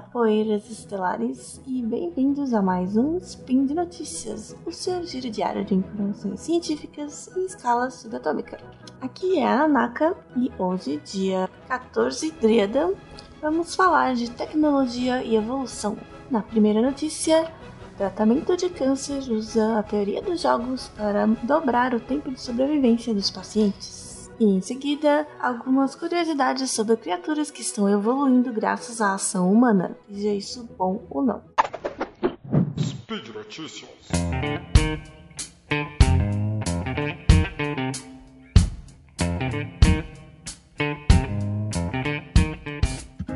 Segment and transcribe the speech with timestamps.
[0.00, 5.74] Poeiras estelares, e bem-vindos a mais um Spin de Notícias, o seu giro diário de
[5.74, 8.58] informações científicas em escala subatômica.
[9.00, 12.92] Aqui é a Anaka e hoje, dia 14 Dríada,
[13.40, 15.96] vamos falar de tecnologia e evolução.
[16.30, 17.50] Na primeira notícia,
[17.96, 23.30] tratamento de câncer usa a teoria dos jogos para dobrar o tempo de sobrevivência dos
[23.30, 24.05] pacientes.
[24.38, 30.28] E em seguida, algumas curiosidades sobre criaturas que estão evoluindo graças à ação humana, seja
[30.28, 31.42] isso bom ou não.
[32.78, 33.90] Speed Notícias.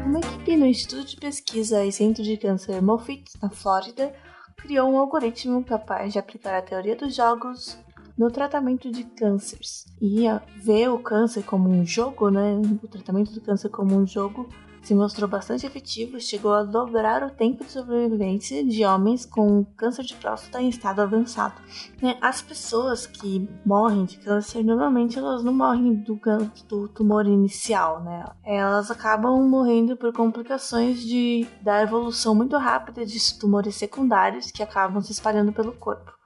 [0.04, 4.14] Uma equipe no Instituto de Pesquisa e Centro de Câncer Moffitt, na Flórida,
[4.58, 7.78] criou um algoritmo capaz de aplicar a teoria dos jogos
[8.20, 9.86] no tratamento de cânceres.
[9.98, 10.26] E
[10.62, 12.60] ver o câncer como um jogo, né?
[12.82, 14.46] O tratamento do câncer como um jogo
[14.82, 20.04] se mostrou bastante efetivo, chegou a dobrar o tempo de sobrevivência de homens com câncer
[20.04, 21.54] de próstata em estado avançado.
[22.00, 26.20] Né, as pessoas que morrem de câncer, normalmente elas não morrem do,
[26.68, 28.24] do tumor inicial, né?
[28.44, 35.00] Elas acabam morrendo por complicações de, da evolução muito rápida de tumores secundários que acabam
[35.02, 36.19] se espalhando pelo corpo.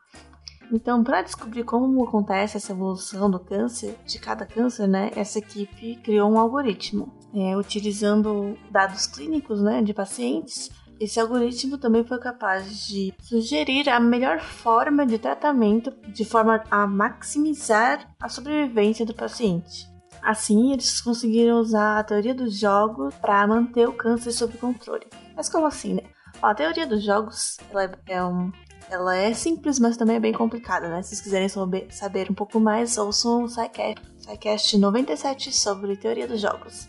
[0.73, 5.97] Então, para descobrir como acontece essa evolução do câncer, de cada câncer, né, essa equipe
[5.97, 10.71] criou um algoritmo, é, utilizando dados clínicos né, de pacientes.
[10.99, 16.87] Esse algoritmo também foi capaz de sugerir a melhor forma de tratamento de forma a
[16.87, 19.93] maximizar a sobrevivência do paciente.
[20.23, 25.07] Assim, eles conseguiram usar a teoria dos jogos para manter o câncer sob controle.
[25.37, 26.03] Mas como assim, né?
[26.43, 28.53] a teoria dos jogos é, é um,
[28.91, 31.03] ela é simples, mas também é bem complicada, né?
[31.03, 31.49] Se vocês quiserem
[31.91, 36.89] saber, um pouco mais, ouçam o SciCast 97 sobre teoria dos jogos.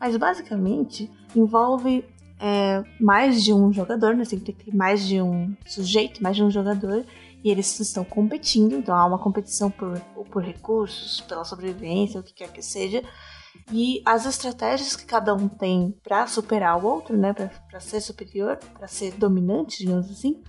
[0.00, 2.04] Mas basicamente envolve
[2.40, 4.24] é, mais de um jogador, né?
[4.24, 7.04] Sempre tem mais de um sujeito, mais de um jogador,
[7.42, 9.98] e eles estão competindo, então há uma competição por,
[10.30, 13.02] por recursos, pela sobrevivência, o que quer que seja.
[13.72, 18.56] E as estratégias que cada um tem para superar o outro, né, para ser superior,
[18.56, 20.42] para ser dominante, digamos assim,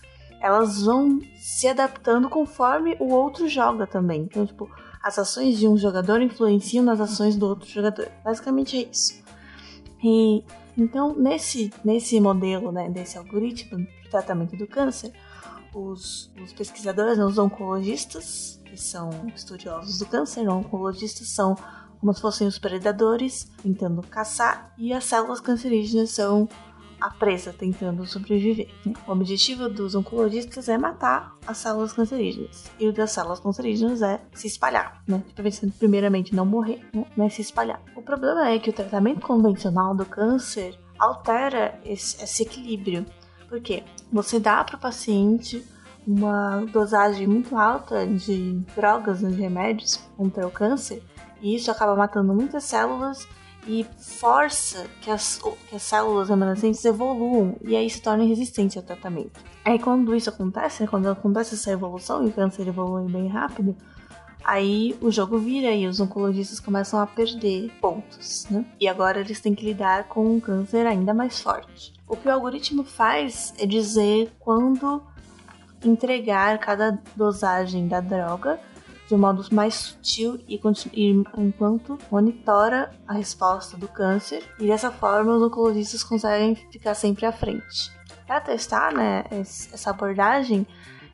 [0.46, 4.22] elas vão se adaptando conforme o outro joga também.
[4.22, 4.70] Então, tipo,
[5.02, 8.08] as ações de um jogador influenciam nas ações do outro jogador.
[8.24, 9.24] Basicamente é isso.
[10.04, 10.44] E
[10.78, 15.12] então, nesse, nesse modelo, né, desse algoritmo de tratamento do câncer,
[15.74, 21.56] os, os pesquisadores, né, os oncologistas, que são estudiosos do câncer, oncologistas são
[22.00, 26.48] como se fossem os predadores tentando caçar, e as células cancerígenas são
[27.06, 28.68] a presa tentando sobreviver.
[28.84, 28.94] Né?
[29.08, 32.72] O objetivo dos oncologistas é matar as células cancerígenas.
[32.80, 35.24] E o das células cancerígenas é se espalhar, né?
[35.78, 37.06] Primeiramente não morrer, né?
[37.16, 37.80] mas se espalhar.
[37.96, 43.06] O problema é que o tratamento convencional do câncer altera esse, esse equilíbrio.
[43.48, 45.64] Porque você dá para o paciente
[46.08, 51.04] uma dosagem muito alta de drogas, de remédios contra o câncer,
[51.40, 53.28] e isso acaba matando muitas células
[53.68, 55.40] e força que as,
[55.70, 59.40] que as células remanescentes evoluam e aí se tornem resistentes ao tratamento.
[59.64, 63.76] Aí quando isso acontece, né, quando acontece essa evolução e o câncer evolui bem rápido,
[64.44, 68.64] aí o jogo vira e os oncologistas começam a perder pontos, né?
[68.80, 71.94] E agora eles têm que lidar com um câncer ainda mais forte.
[72.08, 75.02] O que o algoritmo faz é dizer quando
[75.84, 78.60] entregar cada dosagem da droga
[79.08, 80.60] de um modo mais sutil e,
[80.94, 87.26] e enquanto monitora a resposta do câncer e dessa forma os oncologistas conseguem ficar sempre
[87.26, 87.92] à frente.
[88.26, 90.66] Para testar né, essa abordagem,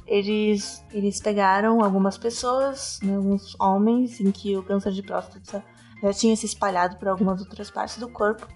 [0.07, 5.63] eles, eles pegaram algumas pessoas, né, alguns homens, em que o câncer de próstata
[6.01, 8.47] já tinha se espalhado por algumas outras partes do corpo,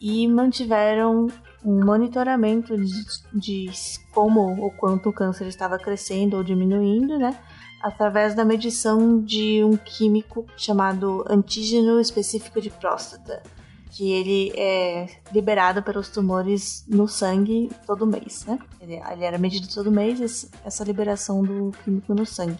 [0.00, 1.28] e mantiveram
[1.64, 2.92] um monitoramento de,
[3.34, 3.70] de
[4.12, 7.36] como ou quanto o câncer estava crescendo ou diminuindo, né?
[7.80, 13.42] Através da medição de um químico chamado antígeno específico de próstata,
[13.90, 18.58] que ele é liberado pelos tumores no sangue todo mês, né?
[18.80, 22.58] Ele, ele era medido todo mês essa liberação do químico no sangue.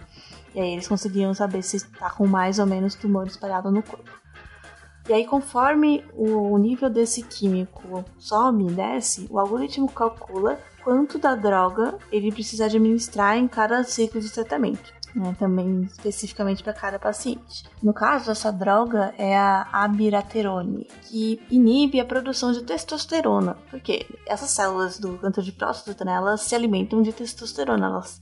[0.55, 4.11] E aí eles conseguiam saber se está com mais ou menos tumor espalhado no corpo.
[5.09, 11.35] E aí, conforme o nível desse químico sobe e desce, o algoritmo calcula quanto da
[11.35, 17.65] droga ele precisa administrar em cada ciclo de tratamento né, também especificamente para cada paciente.
[17.83, 24.51] No caso, essa droga é a abiraterone, que inibe a produção de testosterona, porque essas
[24.51, 28.21] células do câncer de próstata, né, elas se alimentam de testosterona, elas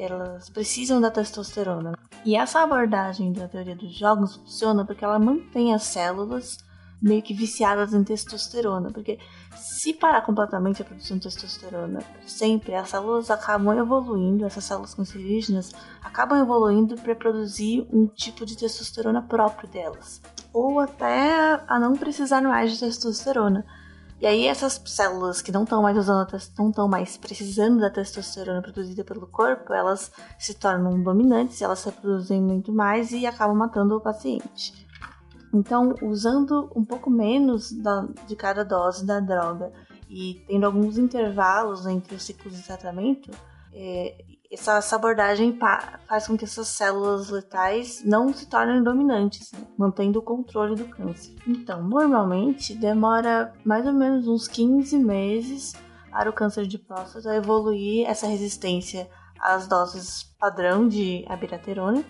[0.00, 1.98] elas precisam da testosterona.
[2.24, 6.58] E essa abordagem da teoria dos jogos funciona porque ela mantém as células
[7.00, 9.18] meio que viciadas em testosterona, porque
[9.56, 15.72] se parar completamente a produção de testosterona sempre, as células acabam evoluindo, essas células cancerígenas
[16.02, 20.20] acabam evoluindo para produzir um tipo de testosterona próprio delas,
[20.52, 23.64] ou até a não precisar mais de testosterona.
[24.20, 26.26] E aí essas células que não estão mais usando,
[26.58, 31.86] não estão mais precisando da testosterona produzida pelo corpo, elas se tornam dominantes, elas se
[31.86, 34.87] reproduzem muito mais e acabam matando o paciente.
[35.52, 39.72] Então, usando um pouco menos da, de cada dose da droga
[40.08, 43.30] e tendo alguns intervalos entre os ciclos de tratamento,
[43.72, 45.58] é, essa, essa, abordagem
[46.06, 49.60] faz com que essas células letais não se tornem dominantes, né?
[49.76, 51.34] mantendo o controle do câncer.
[51.46, 55.74] Então, normalmente demora mais ou menos uns 15 meses
[56.10, 59.08] para o câncer de próstata evoluir essa resistência
[59.38, 62.04] às doses padrão de abiraterona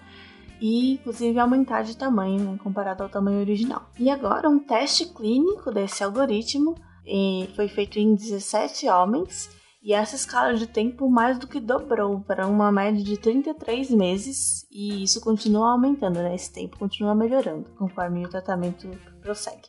[0.61, 3.91] e inclusive aumentar de tamanho né, comparado ao tamanho original.
[3.99, 6.75] E agora um teste clínico desse algoritmo
[7.55, 9.51] foi feito em 17 homens
[9.83, 14.67] e essa escala de tempo mais do que dobrou para uma média de 33 meses
[14.71, 16.35] e isso continua aumentando, né?
[16.35, 18.91] Esse tempo continua melhorando conforme o tratamento
[19.23, 19.69] prossegue.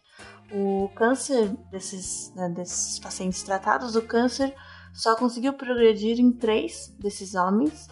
[0.52, 4.54] O câncer desses, né, desses pacientes tratados, o câncer
[4.94, 7.88] só conseguiu progredir em três desses homens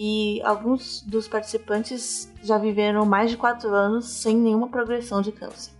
[0.00, 5.72] e alguns dos participantes já viveram mais de quatro anos sem nenhuma progressão de câncer.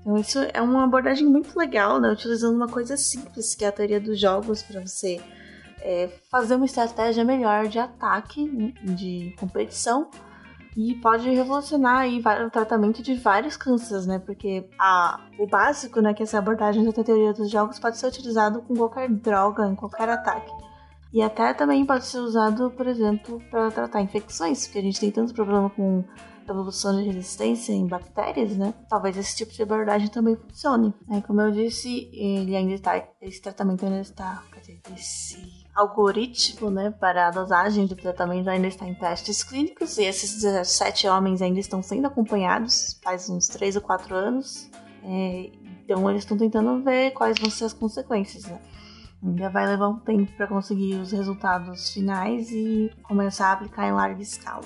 [0.00, 2.10] Então isso é uma abordagem muito legal, né?
[2.10, 5.20] Utilizando uma coisa simples que é a teoria dos jogos para você
[5.80, 10.10] é, fazer uma estratégia melhor de ataque, de competição
[10.76, 14.18] e pode revolucionar aí o tratamento de vários cânceres, né?
[14.18, 18.62] Porque a, o básico, né, que essa abordagem da teoria dos jogos pode ser utilizado
[18.62, 20.50] com qualquer droga, em qualquer ataque.
[21.12, 25.10] E até também pode ser usado, por exemplo, para tratar infecções, porque a gente tem
[25.10, 26.04] tanto problema com
[26.52, 28.74] evolução de resistência em bactérias, né?
[28.88, 30.94] Talvez esse tipo de abordagem também funcione.
[31.10, 34.42] É, como eu disse, ele ainda está, esse tratamento ainda está,
[34.94, 40.42] esse algoritmo, né, para a dosagem do tratamento ainda está em testes clínicos e esses
[40.42, 44.68] 17 homens ainda estão sendo acompanhados faz uns 3 ou 4 anos.
[45.04, 45.52] É,
[45.84, 48.60] então eles estão tentando ver quais vão ser as consequências, né?
[49.22, 53.92] Ainda vai levar um tempo para conseguir os resultados finais e começar a aplicar em
[53.92, 54.64] larga escala.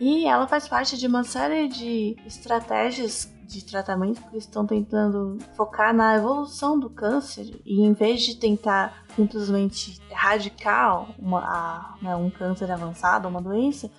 [0.00, 5.94] E ela faz parte de uma série de estratégias de tratamento que estão tentando focar
[5.94, 12.30] na evolução do câncer e em vez de tentar simplesmente erradicar uma, a, né, um
[12.30, 13.90] câncer avançado, uma doença,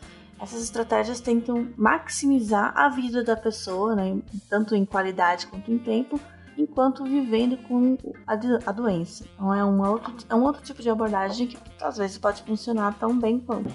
[0.42, 4.20] essas estratégias tentam maximizar a vida da pessoa, né,
[4.50, 6.20] tanto em qualidade quanto em tempo,
[6.58, 7.98] enquanto vivendo com
[8.28, 9.26] a, a doença.
[9.34, 12.94] Então é um, outro, é um outro tipo de abordagem que às vezes pode funcionar
[13.00, 13.74] tão bem quanto.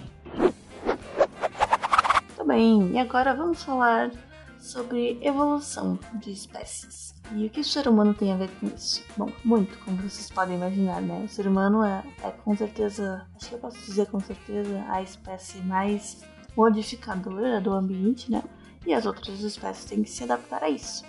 [2.27, 4.11] Muito bem, e agora vamos falar
[4.59, 7.15] sobre evolução de espécies.
[7.33, 9.05] E o que o ser humano tem a ver com isso?
[9.17, 11.23] Bom, muito, como vocês podem imaginar, né?
[11.25, 15.03] O ser humano é, é com certeza, acho que eu posso dizer com certeza, a
[15.03, 16.23] espécie mais
[16.57, 18.43] modificadora do ambiente, né?
[18.87, 21.05] E as outras espécies têm que se adaptar a isso.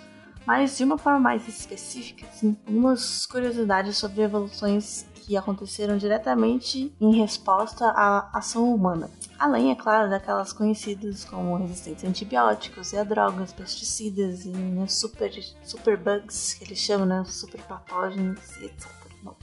[0.46, 7.14] Mas de uma forma mais específica, assim, algumas curiosidades sobre evoluções que aconteceram diretamente em
[7.14, 9.10] resposta à ação humana.
[9.38, 14.86] Além, é claro, daquelas conhecidas como resistência a antibióticos e a drogas, pesticidas e né,
[14.86, 15.30] super,
[15.62, 18.88] super bugs, que eles chamam, né, super patógenos e etc.
[19.22, 19.36] Bom,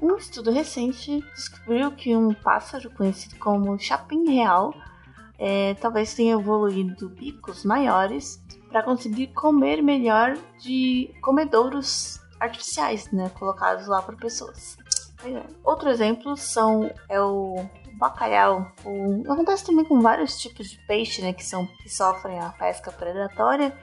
[0.00, 4.74] um estudo recente descobriu que um pássaro conhecido como chapim real
[5.38, 8.42] é, talvez tenha evoluído bicos maiores
[8.76, 14.76] para conseguir comer melhor de comedouros artificiais, né, colocados lá por pessoas.
[15.24, 15.42] É.
[15.64, 17.64] Outro exemplo são é o
[17.94, 18.70] bacalhau.
[18.84, 22.92] O, acontece também com vários tipos de peixe, né, que são que sofrem a pesca
[22.92, 23.74] predatória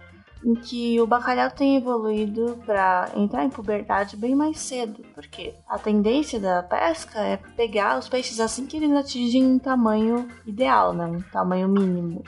[0.43, 5.79] em que o bacalhau tem evoluído para entrar em puberdade bem mais cedo, porque a
[5.79, 11.05] tendência da pesca é pegar os peixes assim que eles atingem um tamanho ideal, né?
[11.05, 12.23] um tamanho mínimo.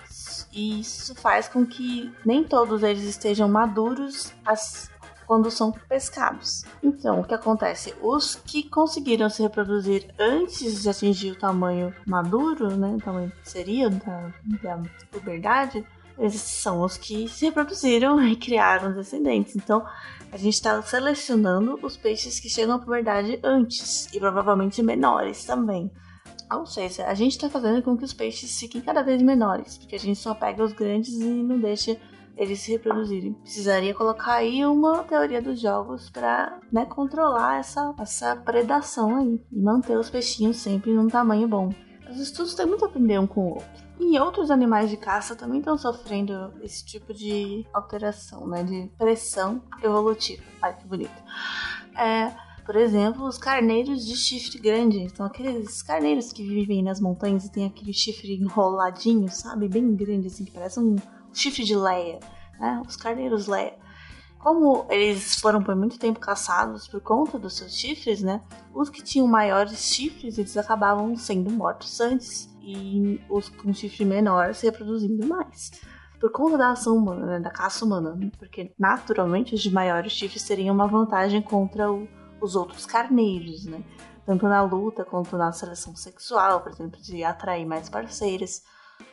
[0.51, 4.89] E isso faz com que nem todos eles estejam maduros as,
[5.25, 6.63] quando são pescados.
[6.81, 7.93] Então, o que acontece?
[8.01, 13.49] Os que conseguiram se reproduzir antes de atingir o tamanho maduro, né, o tamanho que
[13.49, 14.31] seria da,
[14.63, 14.81] da
[15.11, 15.85] puberdade,
[16.19, 19.55] esses são os que se reproduziram e criaram descendentes.
[19.55, 19.85] Então,
[20.31, 25.91] a gente está selecionando os peixes que chegam à puberdade antes e provavelmente menores também.
[26.51, 29.95] Ou seja, a gente está fazendo com que os peixes fiquem cada vez menores, porque
[29.95, 31.99] a gente só pega os grandes e não deixa
[32.37, 33.33] eles se reproduzirem.
[33.33, 39.59] Precisaria colocar aí uma teoria dos jogos para né, controlar essa, essa predação aí e
[39.59, 41.73] manter os peixinhos sempre num tamanho bom.
[42.09, 43.84] Os estudos têm muito a aprender um com o outro.
[43.99, 48.63] E outros animais de caça também estão sofrendo esse tipo de alteração, né?
[48.63, 50.43] De pressão evolutiva.
[50.61, 51.23] Ai, que bonito.
[51.97, 52.35] É,
[52.65, 55.07] por exemplo, os carneiros de chifre grande.
[55.15, 59.69] São aqueles carneiros que vivem nas montanhas e tem aquele chifre enroladinho, sabe?
[59.69, 60.95] Bem grande, assim, que parece um
[61.31, 62.19] chifre de leia.
[62.59, 62.81] Né?
[62.87, 63.77] Os carneiros leia.
[64.39, 68.41] Como eles foram por muito tempo caçados por conta dos seus chifres, né?
[68.73, 72.54] Os que tinham maiores chifres, eles acabavam sendo mortos antes.
[72.65, 75.71] E os com chifre menor se reproduzindo mais
[76.19, 80.43] por conta da ação humana, né, da caça humana, porque naturalmente os de maiores chifres
[80.43, 82.07] teriam uma vantagem contra o,
[82.41, 83.83] os outros carneiros, né?
[84.25, 88.63] Tanto na luta quanto na seleção sexual, por exemplo, de atrair mais parceiras.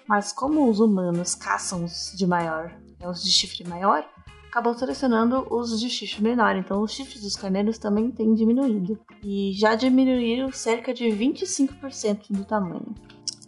[0.08, 4.08] Mas como os humanos caçam os de maior, né, os de chifre maior,
[4.48, 6.56] acabam selecionando os de chifre menor.
[6.56, 8.98] Então os chifres dos carneiros também têm diminuído.
[9.22, 12.94] E já diminuíram cerca de 25% do tamanho.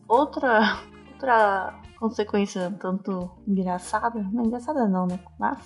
[0.09, 0.81] Outra,
[1.13, 5.19] outra consequência tanto engraçada, não engraçada não, né?
[5.39, 5.59] Mas,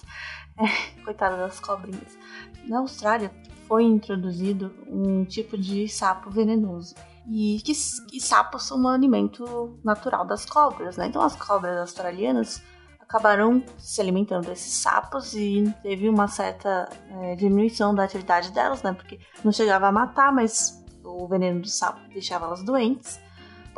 [0.59, 2.19] é, coitada das cobrinhas.
[2.67, 3.31] Na Austrália
[3.67, 6.95] foi introduzido um tipo de sapo venenoso.
[7.31, 7.73] E que,
[8.09, 11.07] que sapos são um alimento natural das cobras, né?
[11.07, 12.63] Então as cobras australianas
[12.99, 18.93] acabaram se alimentando desses sapos e teve uma certa é, diminuição da atividade delas, né?
[18.93, 23.21] Porque não chegava a matar, mas o veneno do sapo deixava elas doentes.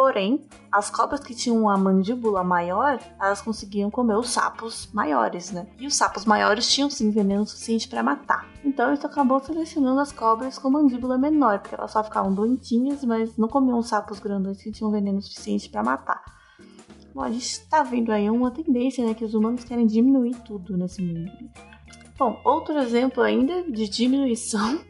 [0.01, 0.41] Porém,
[0.73, 5.67] as cobras que tinham a mandíbula maior, elas conseguiam comer os sapos maiores, né?
[5.79, 8.49] E os sapos maiores tinham sim veneno suficiente para matar.
[8.65, 13.37] Então isso acabou selecionando as cobras com mandíbula menor, porque elas só ficavam doentinhas, mas
[13.37, 16.25] não comiam os sapos grandões que tinham veneno suficiente para matar.
[17.15, 20.79] Bom, a gente está vendo aí uma tendência, né, que os humanos querem diminuir tudo
[20.79, 21.31] nesse mundo.
[22.19, 24.81] Bom, outro exemplo ainda de diminuição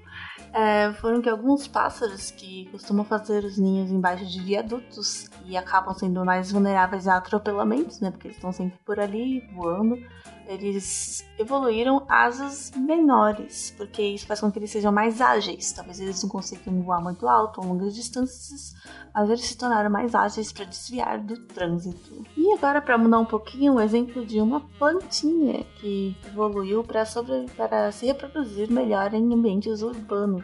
[0.53, 5.95] é, foram que alguns pássaros que costumam fazer os ninhos embaixo de viadutos e acabam
[5.95, 8.11] sendo mais vulneráveis a atropelamentos, né?
[8.11, 9.97] Porque eles estão sempre por ali voando.
[10.47, 15.73] Eles evoluíram asas menores, porque isso faz com que eles sejam mais ágeis.
[15.73, 18.75] Talvez eles não consigam voar muito alto, longas distâncias,
[19.15, 22.25] mas eles se tornaram mais ágeis para desviar do trânsito.
[22.37, 27.05] E agora, para mudar um pouquinho, um exemplo de uma plantinha que evoluiu para
[27.93, 30.40] se reproduzir melhor em ambientes urbanos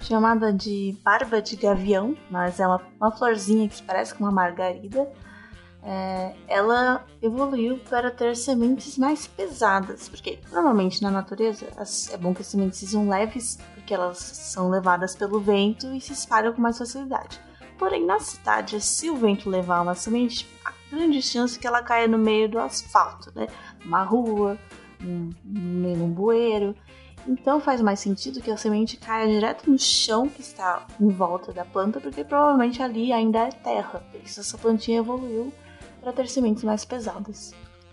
[0.00, 5.10] chamada de barba de gavião, mas é uma, uma florzinha que parece com uma margarida.
[5.82, 12.34] É, ela evoluiu para ter sementes mais pesadas, porque normalmente na natureza as, é bom
[12.34, 16.60] que as sementes sejam leves, porque elas são levadas pelo vento e se espalham com
[16.60, 17.40] mais facilidade.
[17.78, 22.08] Porém, na cidade, se o vento levar uma semente, há grande chance que ela caia
[22.08, 23.46] no meio do asfalto, né?
[23.84, 24.58] Numa rua,
[24.98, 26.74] num, num bueiro.
[27.26, 31.52] Então faz mais sentido que a semente caia direto no chão que está em volta
[31.52, 34.02] da planta, porque provavelmente ali ainda é terra.
[34.10, 35.52] Por isso essa plantinha evoluiu
[36.00, 37.52] para ter sementes mais pesadas.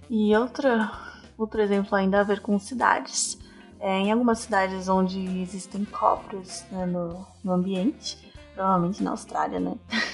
[0.10, 0.92] E outra,
[1.38, 3.40] outro exemplo ainda a ver com cidades.
[3.80, 9.76] É, em algumas cidades onde existem cobras né, no, no ambiente, provavelmente na Austrália, né?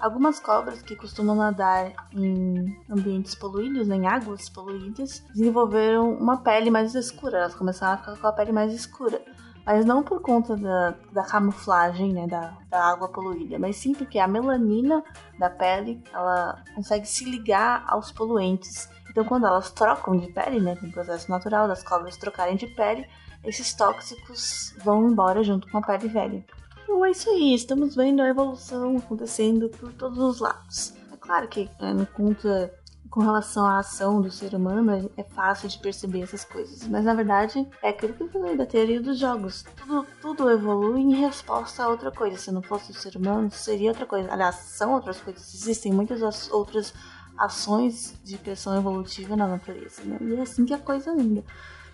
[0.00, 6.70] Algumas cobras que costumam nadar em ambientes poluídos, né, em águas poluídas, desenvolveram uma pele
[6.70, 7.38] mais escura.
[7.38, 9.20] Elas começaram a ficar com a pele mais escura.
[9.64, 14.16] Mas não por conta da, da camuflagem né, da, da água poluída, mas sim porque
[14.16, 15.02] a melanina
[15.40, 18.88] da pele ela consegue se ligar aos poluentes.
[19.10, 23.08] Então, quando elas trocam de pele, né, no processo natural das cobras trocarem de pele,
[23.42, 26.44] esses tóxicos vão embora junto com a pele velha.
[26.86, 30.94] Então é isso aí, estamos vendo a evolução acontecendo por todos os lados.
[31.12, 32.72] É claro que né, conta
[33.10, 37.04] com relação à ação do ser humano é, é fácil de perceber essas coisas, mas
[37.04, 39.64] na verdade é aquilo que eu falei da teoria dos jogos.
[39.76, 42.36] Tudo, tudo evolui em resposta a outra coisa.
[42.36, 44.32] Se não fosse o ser humano, seria outra coisa.
[44.32, 45.54] Aliás, são outras coisas.
[45.54, 46.94] Existem muitas outras
[47.36, 50.18] ações de pressão evolutiva na natureza, né?
[50.20, 51.42] E é assim que a coisa anda.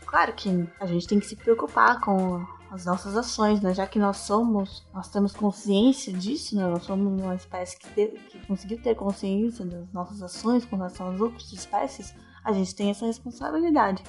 [0.05, 3.75] Claro que a gente tem que se preocupar com as nossas ações, né?
[3.75, 6.67] Já que nós somos, nós temos consciência disso, né?
[6.67, 11.21] Nós somos uma espécie que, que conseguiu ter consciência das nossas ações com relação às
[11.21, 14.03] outras espécies, a gente tem essa responsabilidade.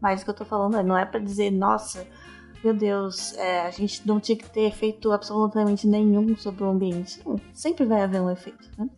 [0.00, 2.06] Mas o que eu tô falando é, não é para dizer, nossa,
[2.62, 7.20] meu Deus, é, a gente não tinha que ter efeito absolutamente nenhum sobre o ambiente.
[7.26, 8.88] Não, sempre vai haver um efeito, né?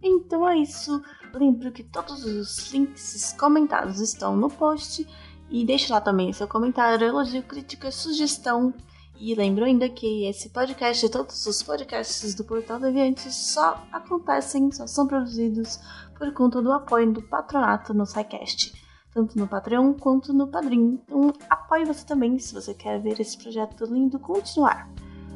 [0.00, 1.02] Então é isso.
[1.34, 5.06] Lembro que todos os links comentados estão no post
[5.50, 8.72] e deixe lá também seu comentário, elogio, crítica, sugestão.
[9.18, 14.72] E lembro ainda que esse podcast e todos os podcasts do Portal Deviante só acontecem,
[14.72, 15.78] só são produzidos
[16.16, 18.72] por conta do apoio do patronato no SciCast,
[19.12, 21.00] tanto no Patreon quanto no Padrim.
[21.04, 24.88] Então apoie você também se você quer ver esse projeto lindo continuar.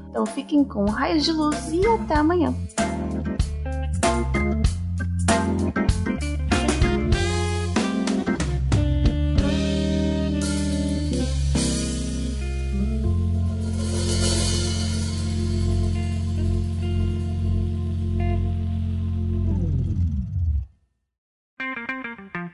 [0.08, 2.54] Então fiquem com raios de luz e até amanhã!